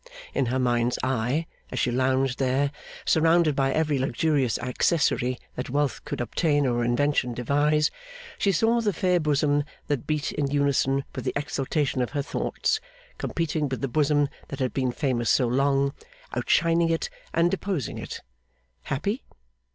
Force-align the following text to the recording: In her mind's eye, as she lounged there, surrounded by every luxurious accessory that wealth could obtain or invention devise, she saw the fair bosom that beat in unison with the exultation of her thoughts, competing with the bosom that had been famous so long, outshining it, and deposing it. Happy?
In 0.33 0.47
her 0.47 0.57
mind's 0.57 0.97
eye, 1.03 1.45
as 1.71 1.77
she 1.77 1.91
lounged 1.91 2.39
there, 2.39 2.71
surrounded 3.05 3.55
by 3.55 3.71
every 3.71 3.99
luxurious 3.99 4.57
accessory 4.57 5.37
that 5.53 5.69
wealth 5.69 6.03
could 6.05 6.19
obtain 6.19 6.65
or 6.65 6.83
invention 6.83 7.35
devise, 7.35 7.91
she 8.39 8.51
saw 8.51 8.81
the 8.81 8.93
fair 8.93 9.19
bosom 9.19 9.63
that 9.85 10.07
beat 10.07 10.31
in 10.31 10.49
unison 10.49 11.03
with 11.15 11.23
the 11.23 11.33
exultation 11.35 12.01
of 12.01 12.13
her 12.13 12.23
thoughts, 12.23 12.79
competing 13.19 13.69
with 13.69 13.81
the 13.81 13.87
bosom 13.87 14.27
that 14.47 14.57
had 14.57 14.73
been 14.73 14.91
famous 14.91 15.29
so 15.29 15.47
long, 15.47 15.93
outshining 16.33 16.89
it, 16.89 17.11
and 17.31 17.51
deposing 17.51 17.99
it. 17.99 18.21
Happy? 18.85 19.23